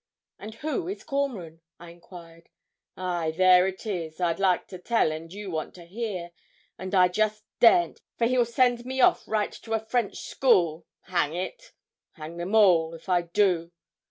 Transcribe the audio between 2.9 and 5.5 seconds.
'Ay, there it is; I'd like to tell, and